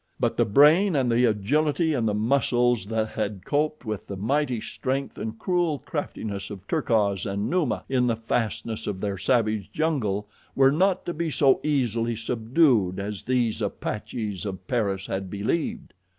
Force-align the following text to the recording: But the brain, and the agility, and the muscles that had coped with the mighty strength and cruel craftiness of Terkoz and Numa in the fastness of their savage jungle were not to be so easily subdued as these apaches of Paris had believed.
But 0.19 0.35
the 0.35 0.45
brain, 0.45 0.95
and 0.95 1.11
the 1.11 1.25
agility, 1.25 1.93
and 1.93 2.07
the 2.07 2.15
muscles 2.15 2.87
that 2.87 3.09
had 3.09 3.45
coped 3.45 3.85
with 3.85 4.07
the 4.07 4.17
mighty 4.17 4.59
strength 4.59 5.19
and 5.19 5.37
cruel 5.37 5.77
craftiness 5.77 6.49
of 6.49 6.67
Terkoz 6.67 7.27
and 7.27 7.51
Numa 7.51 7.83
in 7.87 8.07
the 8.07 8.15
fastness 8.15 8.87
of 8.87 8.99
their 8.99 9.19
savage 9.19 9.71
jungle 9.71 10.27
were 10.55 10.71
not 10.71 11.05
to 11.05 11.13
be 11.13 11.29
so 11.29 11.59
easily 11.61 12.15
subdued 12.15 12.99
as 12.99 13.21
these 13.21 13.61
apaches 13.61 14.43
of 14.43 14.65
Paris 14.67 15.05
had 15.05 15.29
believed. 15.29 15.93